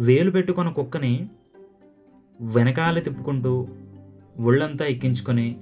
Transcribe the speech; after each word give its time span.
వేలు 0.00 0.30
పెట్టుకున్న 0.30 0.70
కుక్కని 0.70 1.30
వెనకాల 2.40 2.98
తిప్పుకుంటూ 2.98 3.68
ఒళ్ళంతా 4.40 4.86
ఎక్కించుకొని 4.86 5.60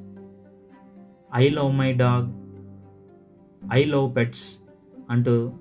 I 1.34 1.48
love 1.48 1.78
my 1.78 1.92
dog 1.92 2.32
I 3.72 3.84
love 3.84 4.16
pets 4.16 4.58
అంటూ 5.10 5.52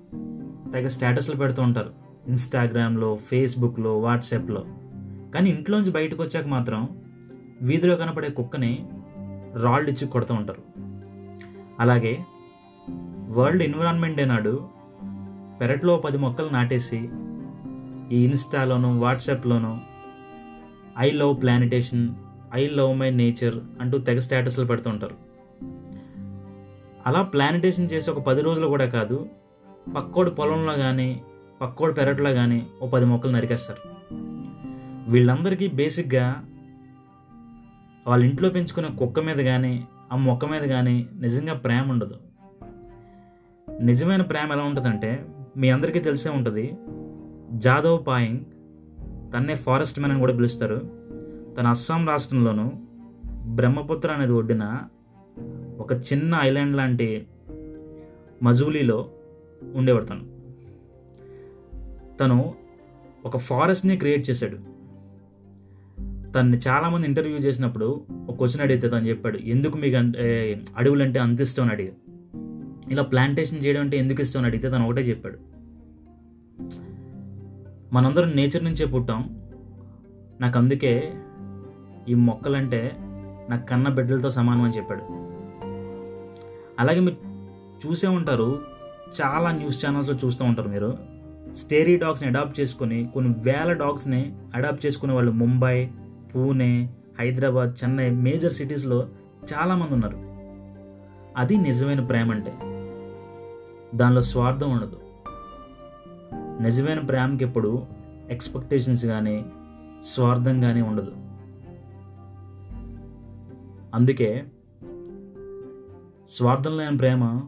తెగ 0.74 0.88
స్టేటస్లు 0.88 1.36
పెడుతూ 1.36 1.64
ఉంటారు. 1.64 1.94
ఇన్స్టాగ్రామ్లో 2.28 3.16
ఫేస్బుక్లో 3.16 4.00
వాట్సాప్లో. 4.00 4.66
కానీ 5.36 5.50
ఇంట్లోంచి 5.50 5.92
బయటకు 5.92 6.24
వచ్చాక 6.24 6.48
మాత్రం 6.48 6.90
వీధిలో 7.62 7.96
కనపడే 7.96 8.30
కుక్కని 8.30 8.90
రాళ్ళు 9.64 9.90
ఇచ్చి 9.90 10.08
కొడుతూ 10.08 10.34
ఉంటారు. 10.34 10.62
అలాగే 11.80 12.18
వరల్డ్ 13.30 13.64
ఎన్విరాన్మెంట్ 13.64 14.18
డే 14.18 14.26
నాడు 14.26 14.70
పెరట్లో 15.62 15.98
పది 15.98 16.18
మొక్కలు 16.18 16.50
నాటేసి 16.50 17.10
ఈ 18.12 18.24
ఇన్స్టాలోనూ 18.24 19.00
వాట్సాప్లోనూ 19.00 19.78
I 20.98 21.12
love 21.12 21.42
plantation 21.42 22.16
I 22.54 22.68
love 22.68 23.00
my 23.00 23.10
nature 23.10 23.82
అంటూ 23.82 23.98
తెగ 23.98 24.20
స్టేటస్లు 24.20 24.66
పెడుతుంటారు 24.66 25.16
అలా 27.08 27.22
ప్లానిటేషన్ 27.22 27.90
చేసి 27.94 28.12
ఒక 28.12 28.20
పది 28.20 28.42
రోజులు 28.42 28.68
కూడా 28.68 28.86
కాదు 28.86 29.30
పక్కోడి 29.96 30.32
పొలంలో 30.32 30.74
కానీ 30.74 31.22
పక్కోడి 31.62 31.94
పెరట్లో 31.94 32.34
కానీ 32.34 32.68
ఓ 32.82 32.90
పది 32.90 33.06
మొక్కలు 33.06 33.32
నరికేస్తారు. 33.32 34.14
వీళ్ళందరికీ 35.12 35.68
బేసిక్గా 35.68 36.46
వాళ్ళ 38.08 38.24
ఇంట్లో 38.24 38.50
పెంచుకునే 38.50 38.88
కుక్క 38.88 39.20
మీద 39.20 39.36
కానీ 39.36 39.88
ఆ 40.12 40.16
మొక్క 40.16 40.46
మీద 40.46 40.62
కానీ 40.62 41.08
నిజంగా 41.20 41.54
ప్రేమ 41.54 41.92
ఉండదు. 41.92 42.16
నిజమైన 43.82 44.22
ప్రేమ 44.22 44.54
ఎలా 44.54 44.64
ఉంటుందంటే 44.64 45.26
మీ 45.58 45.70
అందరికీ 45.70 46.00
తెలిసే 46.00 46.30
ఉంటుంది 46.30 46.78
జాదవ్ 47.58 48.08
పాయింగ్ 48.08 48.40
తన్నే 49.34 49.56
ఫారెస్ట్ 49.56 50.00
మ్యాన్ 50.00 50.12
అని 50.12 50.20
కూడా 50.20 50.36
పిలుస్తారు. 50.36 50.82
తన 51.60 51.68
అస్సాం 51.68 52.08
రాష్ట్రంలోను 52.08 52.88
బ్రహ్మపుత్ర 53.56 54.12
అనేది 54.12 54.32
ఒడ్డున 54.32 54.80
ఒక 55.80 55.94
చిన్న 55.94 56.38
ఐలాండ్ 56.42 56.78
లాంటి 56.78 57.28
మజూలీలో 58.44 59.10
ఉండేవాడు 59.76 60.06
తను. 60.06 60.38
తను 62.18 62.54
ఒక 63.26 63.38
ఫారెస్ట్ని 63.38 63.98
క్రియేట్ 63.98 64.30
చేశాడు. 64.30 64.58
తన్ని 66.32 66.58
చాలామంది 66.58 67.08
ఇంటర్వ్యూ 67.08 67.38
చేసినప్పుడు 67.38 68.02
ఒక 68.28 68.38
క్వశ్చన్ 68.38 68.62
అడిగితే 68.62 68.90
తను 68.90 69.08
చెప్పాడు 69.08 69.38
ఎందుకు 69.38 69.78
మీకు 69.78 69.96
అంటే 69.96 70.62
అడవులంటే 70.78 71.20
అంత 71.20 71.42
ఇష్టం? 71.42 71.64
అని 71.64 71.72
అడిగాడు. 71.72 72.12
ఇలా 72.92 73.04
ప్లాంటేషన్ 73.04 73.66
చేయడం 73.66 73.82
అంటే 73.82 73.98
ఎందుకు 73.98 74.22
ఇష్టం? 74.22 74.40
అని 74.40 74.48
అడిగితే 74.48 74.70
తను 74.70 74.86
ఒకటే 74.86 75.02
చెప్పాడు. 75.02 75.57
మనందరం 77.98 78.36
నేచర్ 78.36 78.64
నుంచే 78.64 78.86
పుట్టాం. 78.86 79.42
నాకు 80.42 80.60
అందుకే 80.60 81.14
ఈ 82.10 82.14
మొక్కలంటే 82.14 82.98
నాకు 83.50 83.66
కన్న 83.66 83.90
బిడ్డలతో 83.90 84.30
సమానం 84.30 84.62
అని 84.62 84.78
చెప్పాడు. 84.78 85.02
అలాగే 86.80 87.00
మీరు 87.00 87.18
చూసే 87.88 88.08
ఉంటారు 88.08 88.62
చాలా 89.22 89.52
న్యూస్ 89.52 89.86
ఛానల్స్లో 89.86 90.16
చూస్తూ 90.26 90.46
ఉంటారు 90.46 90.70
మీరు. 90.70 90.98
స్టేరీ 91.54 91.98
డాగ్స్ని 91.98 92.30
అడాప్ట్ 92.30 92.60
చేసుకొని 92.60 93.10
కొన్ని 93.14 93.36
వేల 93.46 93.74
డాగ్స్ని 93.74 94.36
అడాప్ట్ 94.56 94.86
చేసుకునే 94.86 95.14
వాళ్ళు 95.14 95.32
ముంబై 95.32 95.90
పూణే 96.36 96.90
హైదరాబాద్ 97.20 97.84
చెన్నై 97.84 98.10
మేజర్ 98.10 98.54
సిటీస్లో 98.54 99.08
చాలామంది 99.54 99.94
ఉన్నారు. 99.94 100.18
అది 101.38 101.58
నిజమైన 101.58 102.00
ప్రేమ 102.00 102.32
అంటే 102.32 102.52
దానిలో 103.98 104.22
స్వార్థం 104.22 104.72
ఉండదు. 104.72 105.07
నిజమైన 106.62 107.00
ప్రేమకి 107.00 107.44
ఎప్పుడు 107.44 107.86
ఎక్స్పెక్టేషన్స్ 108.30 109.06
కానీ 109.06 109.46
స్వార్థం 110.04 110.62
కానీ 110.62 110.82
ఉండదు. 110.82 111.12
అందుకే 113.96 114.46
స్వార్థం 116.30 116.78
లేని 116.78 116.98
ప్రేమ 116.98 117.42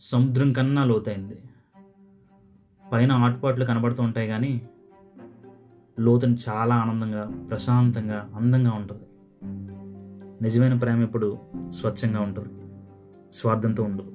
సముద్రం 0.00 0.52
కన్నా 0.52 0.84
లోతైంది. 0.84 1.38
పైన 2.92 3.12
ఆటుపాట్లు 3.12 3.64
కనబడుతూ 3.64 4.02
ఉంటాయి 4.02 4.28
కానీ 4.28 4.68
లోతుని 6.00 6.36
చాలా 6.48 6.74
ఆనందంగా 6.74 7.46
ప్రశాంతంగా 7.48 8.30
అందంగా 8.34 8.72
ఉంటుంది. 8.72 9.02
నిజమైన 10.42 10.78
ప్రేమ 10.78 11.02
ఎప్పుడు 11.02 11.38
స్వచ్ఛంగా 11.68 12.20
ఉంటుంది. 12.20 12.48
స్వార్థంతో 13.32 13.82
ఉండదు. 13.82 14.12